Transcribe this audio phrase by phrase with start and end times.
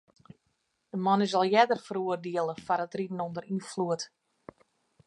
[0.93, 4.01] De man is al earder feroardiele foar it riden ûnder ynfloed.